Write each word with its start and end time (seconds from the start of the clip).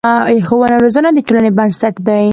ښوونه 0.47 0.73
او 0.77 0.81
روزنه 0.85 1.09
د 1.13 1.19
ټولنې 1.27 1.51
بنسټ 1.57 1.95
دی. 2.07 2.25